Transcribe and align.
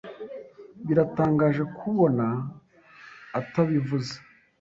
Biratangaje 0.85 1.63
kubona 1.77 2.25
atabivuze. 3.39 4.15